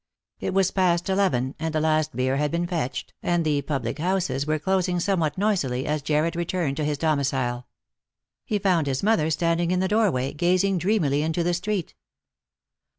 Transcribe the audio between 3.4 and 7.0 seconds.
the public houses were closing somewhat noisily, as Jarred returned to his